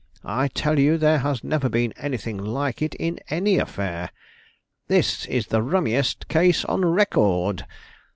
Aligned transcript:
I 0.25 0.47
tell 0.47 0.79
you 0.79 0.97
there 0.97 1.19
has 1.19 1.43
never 1.43 1.69
been 1.69 1.93
anything 1.95 2.35
like 2.39 2.81
it 2.81 2.95
in 2.95 3.19
any 3.29 3.59
affair. 3.59 4.09
It 4.89 5.27
is 5.29 5.45
the 5.45 5.61
rummest 5.61 6.27
case 6.27 6.65
on 6.65 6.83
record! 6.83 7.67